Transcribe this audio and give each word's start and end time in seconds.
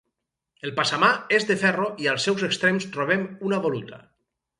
El 0.67 0.71
passamà 0.77 1.09
és 1.39 1.45
de 1.49 1.57
ferro 1.63 1.85
i 2.05 2.09
als 2.13 2.25
seus 2.29 2.45
extrems 2.47 2.87
trobem 2.97 3.29
una 3.51 3.61
voluta. 3.67 4.01